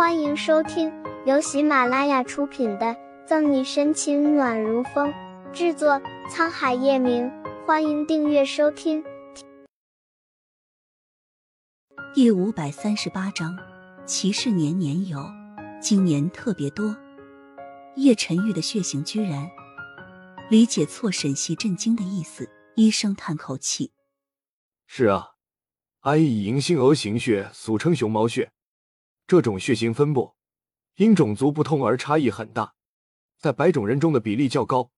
[0.00, 0.90] 欢迎收听
[1.26, 2.86] 由喜马拉雅出品的
[3.26, 5.12] 《赠你深情暖如风》，
[5.52, 7.30] 制作沧海夜明。
[7.66, 9.04] 欢迎订阅收听。
[12.14, 13.54] 第五百三十八章，
[14.06, 15.22] 骑士年年有，
[15.82, 16.96] 今年特别多。
[17.96, 19.50] 叶晨玉的血型居然
[20.48, 23.92] 理解错沈西震惊的意思，医生叹口气
[24.88, 25.32] ：“是啊
[26.00, 28.50] ，I E 银杏鹅型血，俗称熊猫血。
[29.30, 30.34] 这种血型分布
[30.96, 32.74] 因种族不同而差异很大，
[33.38, 34.90] 在白种人中的比例较高，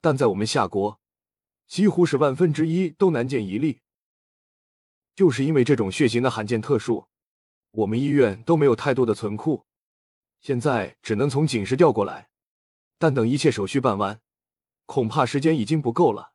[0.00, 0.98] 但在我们夏国，
[1.66, 3.82] 几乎是万分之一都难见一例。
[5.14, 7.06] 就是因为这种血型的罕见特殊，
[7.72, 9.66] 我们医院都没有太多的存库，
[10.40, 12.30] 现在只能从警市调过来。
[12.96, 14.22] 但等一切手续办完，
[14.86, 16.32] 恐怕时间已经不够了。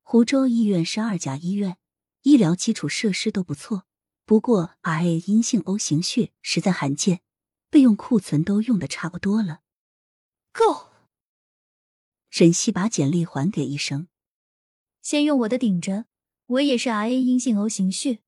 [0.00, 1.76] 湖州医院是二甲医院，
[2.22, 3.84] 医疗基础设施都不错。
[4.28, 7.22] 不过，RA 阴性 O 型血实在罕见，
[7.70, 9.62] 备用库存都用的差不多了。
[10.52, 10.90] 够。
[12.28, 14.08] 沈西把简历还给医生，
[15.00, 16.04] 先用我的顶着，
[16.44, 18.18] 我也是 RA 阴性 O 型血。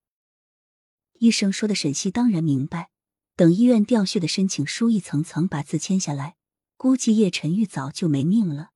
[1.18, 2.88] 医生说的，沈西当然明白。
[3.36, 6.38] 等医院调血的申请书一层层把字签下来，
[6.78, 8.70] 估计叶晨玉早就没命了。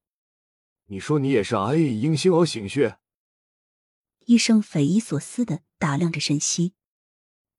[0.88, 2.98] 你说你也是 RA 阴性 O 型血？
[4.26, 6.74] 医生匪夷所思的打量着沈西。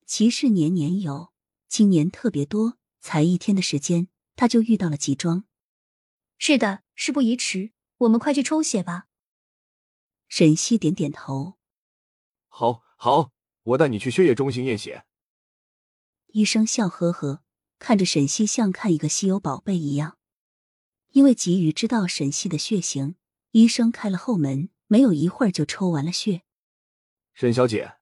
[0.06, 1.34] 骑士年年有，
[1.68, 2.78] 今年特别多。
[3.02, 5.46] 才一天的时间，他就遇到了几桩。
[6.40, 9.08] 是的，事不宜迟，我们快去抽血吧。
[10.28, 11.58] 沈西点点头。
[12.48, 15.06] 好，好，我带你去血液中心验血。
[16.28, 17.44] 医生笑呵呵，
[17.78, 20.18] 看着沈西，像看一个稀有宝贝一样。
[21.12, 23.16] 因为急于知道沈西的血型，
[23.52, 26.42] 医生开了后门，没有一会儿就抽完了血。
[27.34, 27.98] 沈小姐。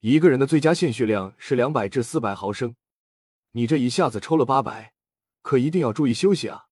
[0.00, 2.74] 一个人的最佳献血量是两百至四百毫升，
[3.52, 4.94] 你这一下子抽了八百，
[5.42, 6.68] 可一定要注意休息啊！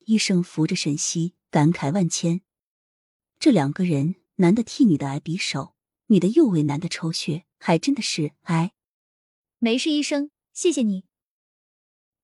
[0.00, 2.40] 医生扶着沈西，感慨万千。
[3.38, 5.76] 这两个人，男的替女的挨匕首，
[6.06, 8.72] 女的又为男的抽血，还真的是哎。
[9.60, 11.04] 没事，医生，谢谢你。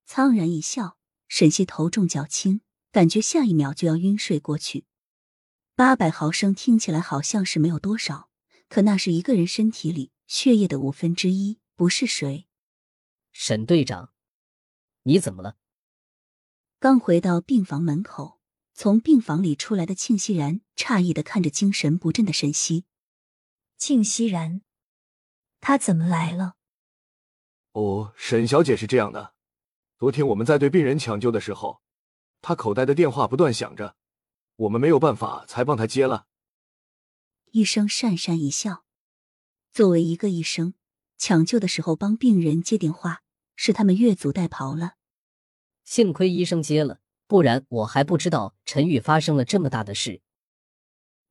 [0.04, 0.98] 苍然一笑，
[1.28, 2.60] 沈西头重脚轻，
[2.90, 4.84] 感觉下一秒就要晕睡过去。
[5.76, 8.25] 八百毫升听起来好像是没有多少。
[8.68, 12.46] 可那是一个人身体里血液的五分之一，不是水。
[13.32, 14.12] 沈队长，
[15.02, 15.56] 你怎么了？
[16.78, 18.40] 刚回到病房门口，
[18.74, 22.84] 从病房里出来的庆熙然诧异的看着精神不振的沈西。
[23.76, 24.62] 庆熙然，
[25.60, 26.56] 他怎么来了？
[27.72, 29.34] 哦，沈小姐是这样的，
[29.98, 31.82] 昨天我们在对病人抢救的时候，
[32.40, 33.96] 他口袋的电话不断响着，
[34.56, 36.26] 我们没有办法才帮他接了。
[37.56, 38.84] 医生讪讪一笑。
[39.72, 40.74] 作为一个医生，
[41.16, 43.22] 抢救的时候帮病人接电话，
[43.54, 44.96] 是他们越俎代庖了。
[45.82, 50.20] 幸亏医生接了，不然我还不知道陈宇发生了这么大的事。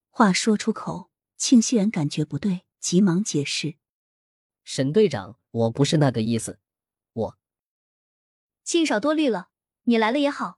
[0.10, 3.76] 话说出口，庆熙然感觉不对，急忙解释
[4.66, 6.60] ：“沈队长，我不是那个意思，
[7.14, 7.38] 我……
[8.64, 9.50] 庆少多虑了，
[9.84, 10.58] 你来了也好。”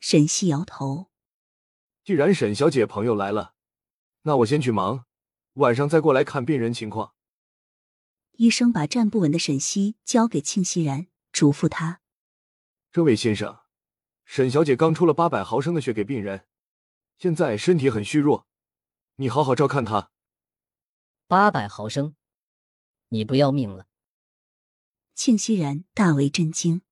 [0.00, 1.10] 沈西摇头
[2.02, 3.56] ：“既然沈小姐朋友来了。”
[4.22, 5.06] 那我先去忙，
[5.54, 7.14] 晚上再过来看病人情况。
[8.32, 12.00] 医生把站不稳的沈西交给庆熙然，嘱咐他
[12.92, 13.60] ：“这位先生，
[14.24, 16.46] 沈小姐刚出了八百毫升的血给病人，
[17.18, 18.46] 现在身体很虚弱，
[19.16, 20.10] 你好好照看她。”
[21.26, 22.14] 八百毫升，
[23.08, 23.86] 你不要命了？
[25.14, 26.82] 庆熙然大为震惊。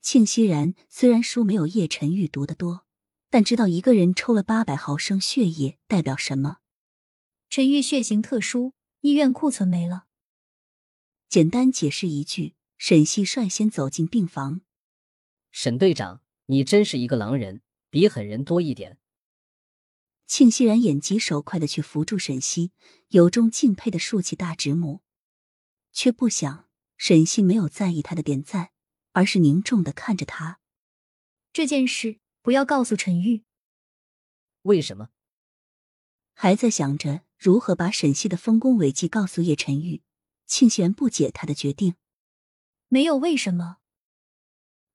[0.00, 2.86] 庆熙然虽然书没有叶晨玉读的多。
[3.32, 6.58] 但知道一个人抽了八百毫升血液代表什么？
[7.48, 10.04] 陈玉血型特殊，医院库存没了。
[11.30, 14.60] 简单解释一句，沈西率先走进病房。
[15.50, 18.98] 沈队长，你真是一个狼人，比狠人多一点。
[20.26, 22.72] 庆熙然眼疾手快的去扶住沈西，
[23.08, 25.00] 由衷敬佩的竖起大指拇，
[25.90, 28.72] 却不想沈西没有在意他的点赞，
[29.12, 30.60] 而是凝重的看着他。
[31.54, 32.18] 这件事。
[32.42, 33.44] 不要告诉陈玉。
[34.62, 35.10] 为什么？
[36.34, 40.02] 还在想着如何把沈西的丰功伟绩告诉叶晨玉，
[40.46, 41.94] 庆贤不解他的决定。
[42.88, 43.78] 没有为什么。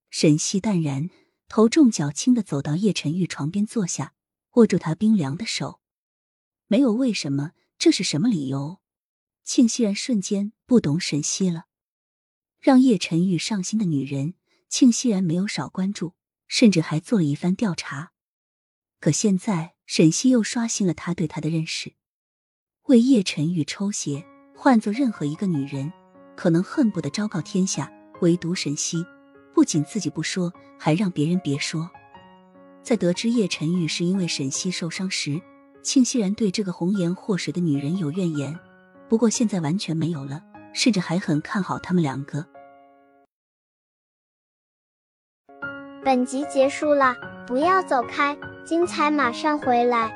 [0.09, 1.09] 沈西淡然，
[1.47, 4.13] 头重脚轻的走到叶晨玉床边坐下，
[4.55, 5.79] 握住他冰凉的手。
[6.67, 8.81] 没有为什么，这是什么理由？
[9.45, 11.67] 庆熙然瞬间不懂沈西了。
[12.59, 14.33] 让叶晨玉上心的女人，
[14.67, 16.16] 庆熙然没有少关注。
[16.47, 18.11] 甚至还做了一番调查，
[18.99, 21.93] 可现在沈西又刷新了他对他的认识。
[22.85, 25.91] 为叶晨玉抽血，换做任何一个女人，
[26.35, 27.91] 可能恨不得昭告天下，
[28.21, 29.05] 唯独沈西
[29.53, 31.89] 不仅自己不说，还让别人别说。
[32.81, 35.41] 在得知叶晨玉是因为沈西受伤时，
[35.83, 38.57] 庆熙然对这个红颜祸水的女人有怨言，
[39.09, 40.41] 不过现在完全没有了，
[40.73, 42.47] 甚至还很看好他们两个。
[46.07, 50.09] 本集结束了，不要走开，精彩马上回来。